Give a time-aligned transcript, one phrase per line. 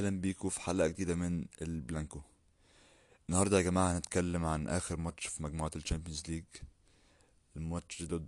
[0.00, 2.20] أهلا بيكم في حلقة جديدة من البلانكو.
[3.28, 6.44] النهاردة يا جماعة هنتكلم عن آخر ماتش في مجموعة ال Champions League.
[7.56, 8.26] الماتش ضد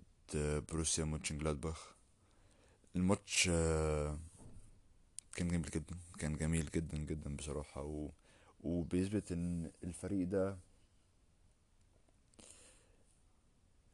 [0.69, 1.95] بروسيا مونشنجلادباخ.
[2.97, 4.19] الماتش آه،
[5.35, 7.83] كان جميل جدا كان جميل جدا جدا بصراحة.
[7.83, 8.11] و...
[8.61, 10.57] وبيثبت إن الفريق ده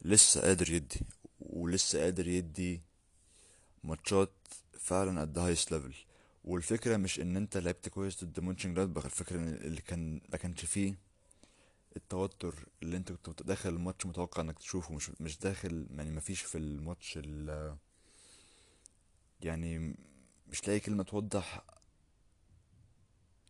[0.03, 1.01] لسه قادر يدي
[1.41, 2.81] ولسه قادر يدي
[3.84, 4.33] ماتشات
[4.79, 5.69] فعلا at the highest
[6.48, 10.37] level والفكرة مش إن أنت لعبت كويس ضد مونشن جلادباخ الفكرة إن اللي كان ما
[10.37, 10.95] كانش فيه
[11.97, 16.42] التوتر اللي أنت كنت داخل الماتش متوقع إنك تشوفه مش مش داخل يعني ما فيش
[16.42, 17.77] في الماتش ال
[19.42, 19.95] يعني
[20.48, 21.62] مش لاقي كلمة توضح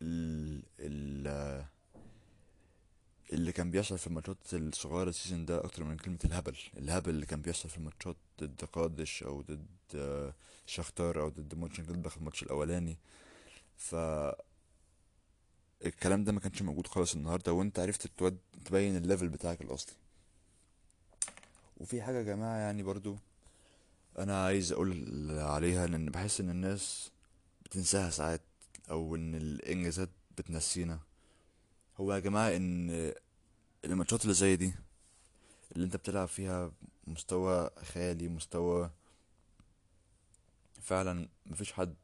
[0.03, 1.65] ال ال
[3.33, 7.27] اللي كان بيحصل في الماتشات الصغيرة ال season ده أكتر من كلمة الهبل الهبل اللي
[7.27, 10.34] كان بيحصل في الماتشات ضد قادش أو ضد آه،
[10.67, 12.98] شختار أو ضد مونشن جلادباخ الماتش الأولاني.
[13.77, 13.95] ف
[15.86, 19.95] الكلام ده ما كانش موجود خالص النهارده وأنت عرفت تود- تبين ال level بتاعك الأصلي.
[21.77, 23.17] وفي حاجة يا جماعة يعني برضو
[24.19, 27.11] أنا عايز أقول عليها لأن بحس إن الناس
[27.64, 28.41] بتنساها ساعات
[28.91, 30.08] أو إن الإنجازات
[30.39, 31.00] بتنسينا.
[32.00, 33.12] هو يا جماعة إن
[33.84, 34.75] الماتشات اللي زي دي
[35.73, 36.73] اللي أنت بتلعب فيها
[37.09, 38.91] مستوى خيالي مستوى
[40.83, 41.95] فعلا مفيش حد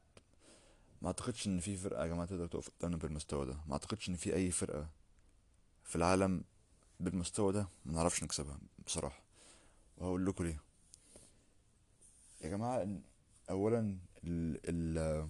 [1.01, 3.57] ما أعتقدش إن في فرقة يا جماعة تقدر تقف قدامنا بالمستوى ده.
[3.67, 4.89] ما أعتقدش إن في أي فرقة
[5.83, 6.43] في العالم
[6.99, 9.21] بالمستوى ده ما نعرفش نكسبها بصراحة.
[9.97, 10.59] وهقول لكم ليه.
[12.41, 12.87] يا جماعة
[13.49, 15.29] اولا ال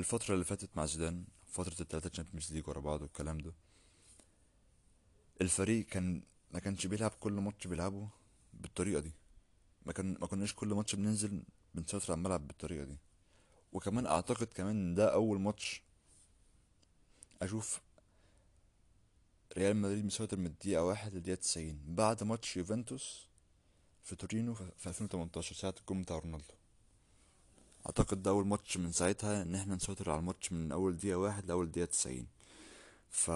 [0.00, 3.52] الفترة اللي فاتت مع زيدان فترة الثلاثه Champions League ورا بعض والكلام ده
[5.40, 6.22] الفريق كان
[6.52, 8.08] ما كانش بيلعب كل ماتش بيلعبه
[8.54, 9.12] بالطريقة دي.
[9.86, 11.42] ما كان ما كناش كل ماتش بننزل
[11.74, 12.98] بنسيطر على الملعب بالطريقة دي.
[13.72, 15.82] وكمان أعتقد كمان إن ده أول ماتش
[17.42, 17.80] أشوف
[19.56, 23.26] ريال مدريد مسيطر من الدقيقة واحد للدقيقة 90 بعد ماتش يوفنتوس
[24.02, 26.54] في تورينو في في 2018 ساعة الجون بتاع رونالدو.
[27.86, 31.46] أعتقد ده أول ماتش من ساعتها إن إحنا نسيطر على الماتش من أول دقيقة واحد
[31.46, 32.26] لأول دقيقة 90
[33.10, 33.30] ف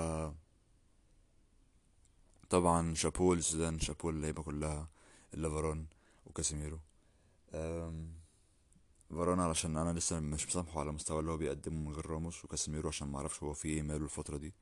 [2.51, 4.89] طبعا شابو لزيدان شابو اللعيبه كلها
[5.35, 5.87] إلا فاران
[6.27, 6.79] وكاسيميرو.
[9.11, 12.89] فاران علشان أنا لسه مش مسامحه على المستوى اللي هو بيقدمه من غير راموس وكاسيميرو
[12.89, 14.53] عشان ما أعرفش هو فيه إيه ماله الفترة دي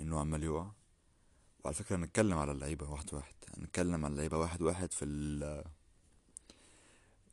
[0.00, 0.66] إنه عمال يقع.
[1.64, 5.64] وعلى فكرة هنتكلم على اللعيبة واحد واحد هنتكلم على اللعيبة واحد واحد في ال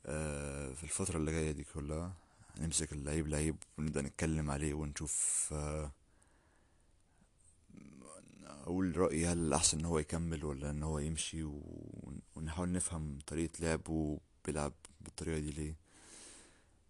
[0.06, 2.14] آه، في الفترة اللي جاية دي كلها.
[2.58, 5.92] هنمسك اللعيب لعيب ونبدأ نتكلم عليه ونشوف آه،
[8.70, 13.52] أقول رأيي هل الأحسن إن هو يكمل ولا إن هو يمشي؟ ون- ونحاول نفهم طريقة
[13.60, 15.76] لعبه بيلعب بالطريقة دي ليه.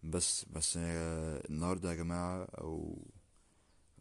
[0.04, 2.98] بس بس النهارده يا جماعة أو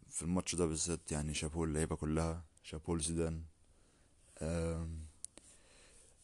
[0.09, 3.43] في الماتش ده بالذات يعني شابوه اللعيبة كلها شابوه لزيدان
[4.41, 4.99] آم،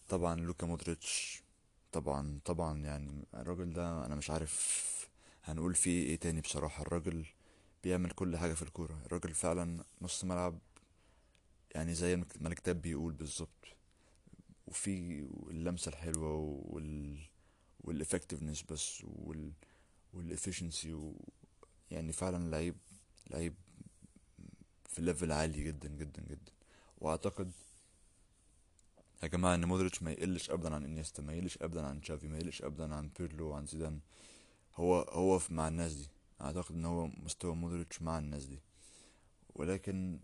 [0.10, 1.44] طبعا لوكا مودريتش
[1.92, 4.86] طبعا طبعا يعني الراجل ده أنا مش عارف
[5.44, 6.82] هنقول فيه إيه تاني بصراحة.
[6.82, 7.26] الراجل
[7.84, 9.00] بيعمل كل حاجة في الكورة.
[9.06, 10.60] الراجل فعلا نص ملعب
[11.76, 13.66] يعني زي ما الكتاب بيقول بالظبط.
[14.68, 15.20] وفي
[15.50, 17.20] اللمسة الحلوة وال
[17.80, 19.52] وال effectiveness بس وال
[20.14, 21.16] وال efficiency و...
[21.92, 22.76] يعني فعلا لعيب
[23.30, 23.56] لعيب
[24.90, 26.52] في level عالي جدا جدا جدا.
[26.98, 27.52] وأعتقد
[29.24, 32.38] يا جماعة إن مودريتش ما يقلش ابدا عن إنيستا ما يقلش ابدا عن تشافي ما
[32.38, 34.00] يقلش ابدا عن بيرلو وعن زيدان.
[34.76, 36.08] هو هو مع الناس دي.
[36.42, 38.60] أعتقد إن هو مستوى مودريتش مع الناس دي.
[39.56, 40.20] ولكن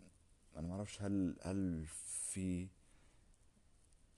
[0.56, 1.86] أنا ما أعرفش هل هل
[2.30, 2.66] في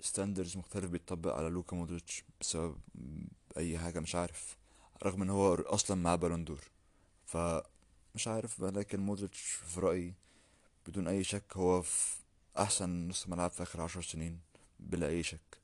[0.00, 2.76] standards مختلف بيتطبق على لوكا مودريتش بسبب
[3.56, 4.56] أي حاجة؟ مش عارف.
[5.02, 6.60] رغم إن هو أصلا معاه بالون دور
[7.26, 10.14] فمش عارف بقى لكن مودريتش في رأيي
[10.86, 12.16] بدون أي شك هو في
[12.58, 14.40] أحسن نص ملعب في آخر عشر سنين
[14.80, 15.58] بلا أي شك.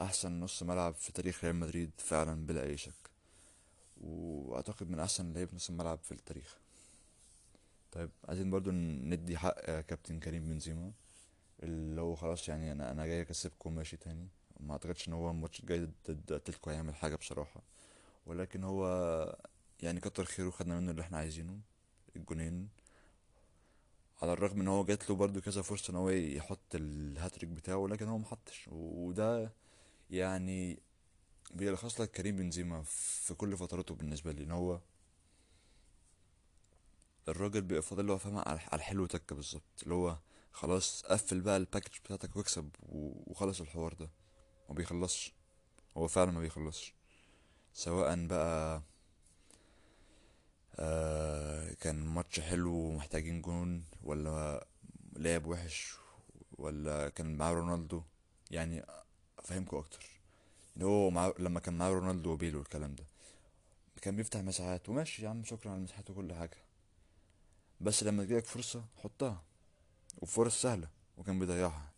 [0.00, 3.10] أحسن نص ملعب في تاريخ ريال مدريد فعلا بلا أي شك.
[4.00, 6.56] وأعتقد من أحسن لعيبة نص الملعب في التاريخ.
[7.92, 10.92] طيب عايزين برضو ندي حق كابتن كريم بنزيما.
[11.62, 14.28] اللي هو خلاص يعني أنا أنا جاي أكسبكم ماشي تاني.
[14.60, 15.78] ما أعتقدش إن هو الماتش الجاي
[16.08, 17.62] ضد اتلتيكو هيعمل حاجة بصراحة.
[18.26, 18.86] ولكن هو
[19.82, 21.58] يعني كتر خيره خدنا منه اللي إحنا عايزينه
[22.16, 22.68] الجونين.
[24.22, 28.08] على الرغم إن هو جات له برضو كذا فرصة إن هو يحط الهاتريك بتاعه ولكن
[28.08, 28.68] هو محطش.
[28.72, 29.52] وده
[30.10, 30.78] يعني
[31.54, 34.80] بيلخص لك كريم بنزيما في كل فتراته بالنسبة لي إن هو
[37.28, 40.18] الراجل بيبقى فاضل له فاهم على على الحلو تكه بالظبط اللي هو
[40.52, 42.70] خلاص قفل بقى ال package بتاعتك واكسب
[43.26, 44.10] وخلص الحوار ده.
[44.68, 45.32] ما بيخلصش.
[45.96, 46.94] هو فعلا ما بيخلصش.
[47.74, 48.82] سواء بقى
[50.76, 54.66] آه كان ماتش حلو ومحتاجين جون ولا
[55.16, 55.94] لعب وحش
[56.58, 58.02] ولا كان معاه رونالدو
[58.50, 58.84] يعني
[59.38, 60.06] افهمكوا أكتر.
[60.76, 61.32] ان هو مع...
[61.38, 63.04] لما كان معاه رونالدو وبيل والكلام ده
[64.02, 64.88] كان بيفتح مساحات.
[64.88, 66.56] وماشي يا عم شكرا على المساحات وكل حاجة.
[67.82, 69.42] بس لما تجيلك فرصة حطها.
[70.18, 70.88] وفرص سهلة
[71.18, 71.92] وكان بيضيعها.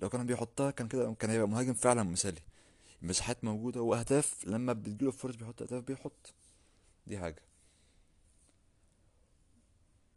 [0.00, 2.40] لو كان بيحطها كان كده كان هيبقى مهاجم فعلا مثالي.
[3.02, 6.34] المساحات موجودة وأهداف لما بتجيله فرص بيحط أهداف بيحط.
[7.06, 7.42] دي حاجة.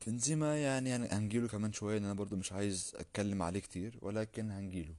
[0.07, 4.95] بنزيما يعني هنجيله كمان شوية ان أنا برضو مش عايز أتكلم عليه كتير ولكن هنجيله.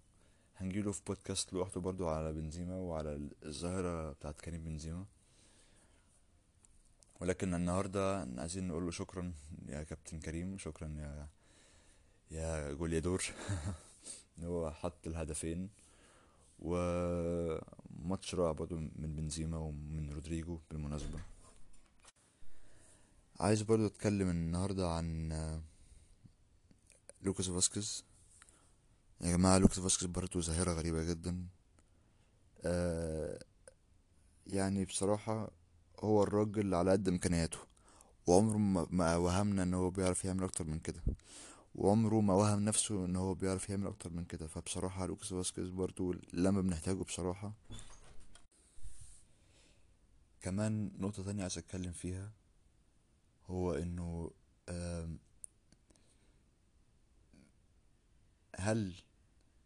[0.57, 5.05] هنجيله في بودكاست لوحده برضو على بنزيما وعلى الظاهرة بتاعت كريم بنزيما.
[7.21, 9.33] ولكن النهاردة عايزين نقول له شكرا
[9.69, 11.29] يا كابتن كريم شكرا يا
[12.31, 13.23] يا جوليادور.
[14.39, 15.69] ان هو حط الهدفين
[16.59, 21.19] وماتش رائع برضو من بنزيما ومن رودريجو بالمناسبة.
[23.41, 25.33] عايز برضو أتكلم النهاردة عن
[27.23, 28.05] لوكاس فاسكيز.
[29.21, 31.47] يا جماعة لوكاس فاسكيز برضو ظاهرة غريبة جدا.
[32.65, 33.39] آه
[34.47, 35.51] يعني بصراحة
[36.01, 37.59] هو الراجل على قد إمكانياته.
[38.27, 41.01] وعمره ما وهمنا إن هو بيعرف يعمل أكتر من كده.
[41.75, 44.47] وعمره ما وهم نفسه إن هو بيعرف يعمل أكتر من كده.
[44.47, 47.53] فبصراحة لوكاس فاسكيز برضو لما بنحتاجه بصراحة.
[50.41, 52.33] كمان نقطة تانية عايز أتكلم فيها
[53.47, 54.31] هو إنه
[58.57, 58.95] هل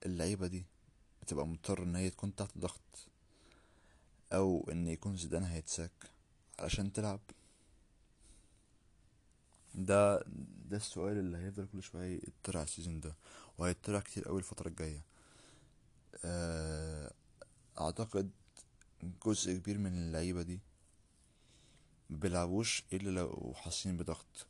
[0.06, 0.66] اللعيبة دي
[1.22, 3.08] بتبقى مضطر إن هي تكون تحت ضغط
[4.32, 6.10] أو إن يكون زيدان هيتساك؟
[6.58, 7.20] علشان تلعب.
[9.74, 10.24] ده
[10.70, 13.14] ده السؤال اللي هيفضل كل شوية يتطرح السيزون ده
[13.58, 15.02] وهيتطرح كتير قوي الفترة الجاية.
[16.24, 17.12] آه،
[17.80, 18.30] أعتقد
[19.26, 20.60] جزء كبير من اللعيبة دي
[22.10, 24.46] مبيلعبوش إلا لو حاسين بضغط.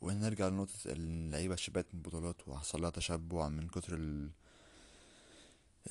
[0.00, 4.30] ونرجع لنقطة اللعيبة شبعت من البطولات وحصل لها تشبع من كتر ال-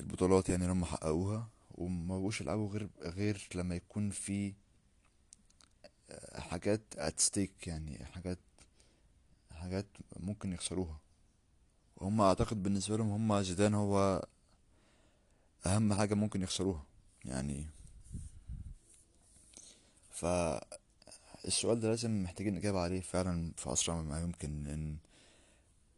[0.00, 4.54] البطولات يعني اللي حققوها وما بقوش يلعبوا غير غير لما يكون في
[6.34, 8.38] حاجات at stake يعني حاجات
[9.52, 9.86] حاجات
[10.20, 10.98] ممكن يخسروها.
[11.96, 14.26] وهم أعتقد بالنسبة لهم هم زيدان هو
[15.66, 16.84] أهم حاجة ممكن يخسروها
[17.24, 17.66] يعني.
[20.10, 24.96] فالسؤال ده لازم محتاجين نجاوب عليه فعلا في أسرع ما يمكن إن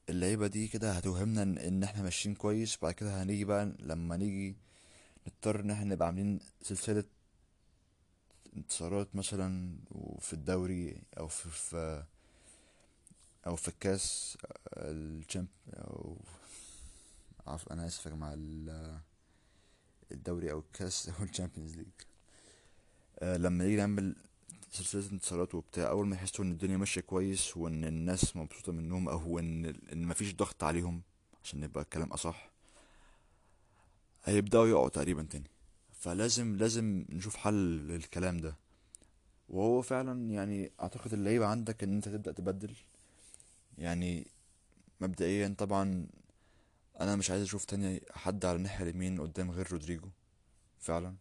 [0.09, 4.57] اللعيبة دي كده هتوهمنا إن إحنا ماشيين كويس بعد كده هنيجي بقى لما نيجي
[5.27, 7.05] نضطر إن إحنا نبقى عاملين سلسلة
[8.57, 12.05] انتصارات مثلا وفي الدوري أو في, في
[13.47, 14.39] أو في الكاس
[14.77, 16.17] الشامب أو
[17.71, 18.99] أنا آسف يا جماعة ال-
[20.13, 21.87] الدوري أو الكاس أو ال Champions League.
[23.19, 24.17] آه، لما نيجي نعمل
[24.73, 29.39] سلسلة انتصارات وبتاع أول ما يحسوا إن الدنيا ماشية كويس وإن الناس مبسوطة منهم أو
[29.39, 31.03] إن إن مفيش ضغط عليهم
[31.45, 32.51] عشان نبقى الكلام أصح
[34.25, 35.51] هيبدأوا يقعوا تقريبا تاني.
[36.05, 38.57] فلازم لازم نشوف حل للكلام ده.
[39.49, 42.75] وهو فعلا يعني أعتقد اللعيبة عندك إن أنت تبدأ تبدل.
[43.79, 44.27] يعني
[45.01, 46.07] مبدئيا طبعا
[47.01, 50.09] أنا مش عايز أشوف تاني حد على الناحية اليمين قدام غير رودريجو
[50.79, 51.15] فعلا.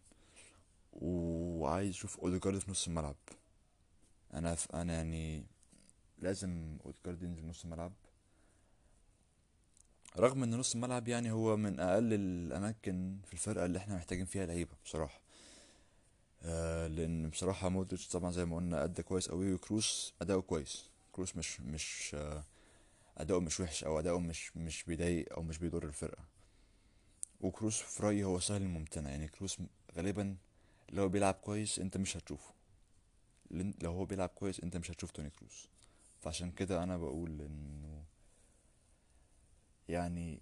[0.92, 3.16] وعايز أشوف أوديجارد في نص الملعب.
[4.34, 4.74] أنا ف...
[4.74, 5.46] أنا يعني
[6.18, 7.92] لازم أوديجارد ينزل نص الملعب.
[10.18, 14.46] رغم إن نص الملعب يعني هو من أقل الأماكن في الفرقة اللي إحنا محتاجين فيها
[14.46, 15.20] لعيبة بصراحة.
[16.42, 20.90] آه لأن بصراحة مودريتش طبعا زي ما قلنا أدى كويس قوي وكروس أداؤه كويس.
[21.12, 22.44] كروس مش مش آه
[23.18, 26.24] أداؤه مش وحش أو أداؤه مش مش بيضايق أو مش بيضر الفرقة.
[27.40, 29.10] وكروس في رأيي هو سهل الممتنع.
[29.10, 29.58] يعني كروس
[29.96, 30.36] غالبا
[30.92, 32.54] لو بيلعب كويس أنت مش هتشوفه.
[33.50, 35.68] لو هو بيلعب كويس أنت مش هتشوف توني كروس.
[36.20, 37.73] فعشان كده أنا بقول انه
[39.88, 40.40] يعني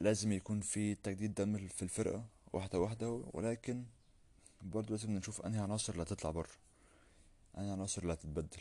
[0.00, 3.84] لازم يكون في تجديد دم في الفرقة واحدة واحدة ولكن
[4.62, 6.50] برضه لازم نشوف أنهي عناصر اللي هتطلع بره
[7.58, 8.60] أنهي عناصر اللي هتتبدل.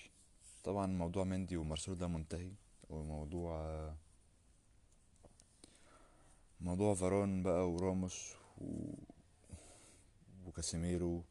[0.63, 2.51] طبعا موضوع مندي ومارسيلو ده منتهي
[2.89, 3.93] وموضوع
[6.61, 8.93] موضوع فاران بقى وراموس و...
[10.45, 11.23] وكاسيميرو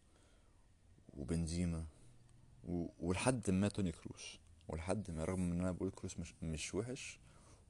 [1.16, 1.84] وبنزيما
[2.64, 2.86] و...
[3.00, 7.18] ولحد ما توني كروس ولحد ما رغم إن أنا بقول كروس مش مش وحش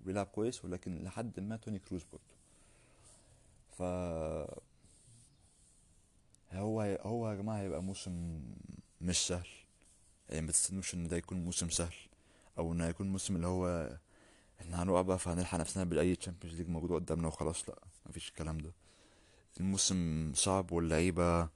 [0.00, 2.24] وبيلعب كويس ولكن لحد ما توني كروس برضه.
[3.78, 3.82] ف
[6.52, 8.40] هو هو يا جماعة هيبقى موسم
[9.00, 9.48] مش سهل.
[10.28, 11.94] يعني ما تستنوش إن ده يكون موسم سهل
[12.58, 13.96] أو إنه هيكون موسم اللي هو
[14.60, 18.72] إحنا هنقع بقى فهنلحق نفسنا بأي Champions League موجود قدامنا وخلاص لأ مفيش الكلام ده.
[19.60, 21.48] الموسم صعب واللعيبة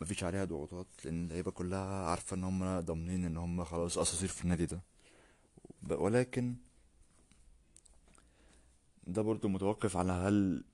[0.00, 4.44] مفيش عليها ضغوطات لأن اللعيبة كلها عارفة إن هم ضامنين إن هم خلاص أساطير في
[4.44, 4.80] النادي ده.
[5.90, 6.54] ولكن
[9.10, 10.64] ده برضو متوقف على هل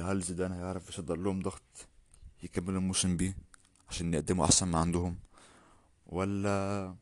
[0.00, 1.88] هل زيدان هيعرف يصدر لهم ضغط
[2.42, 3.36] يكملوا الموسم بيه
[3.88, 5.18] عشان يقدموا أحسن ما عندهم؟
[6.06, 6.94] ولا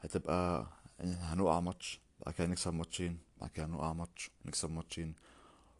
[0.00, 0.66] هتبقى
[1.00, 5.14] هنقع ماتش بعد كده نكسب ماتشين بعد كده نقع ماتش نكسب ماتشين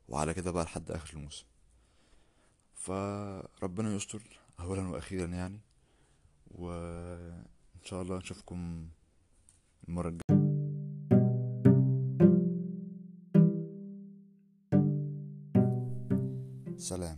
[0.08, 1.44] وعلى كده بقى لحد آخر الموسم.
[2.74, 4.22] فربنا يستر
[4.60, 5.60] اولا وأخيرا يعني
[6.50, 8.88] وإن شاء الله نشوفكم
[9.88, 10.37] المرة الجاية.
[16.87, 17.17] سلام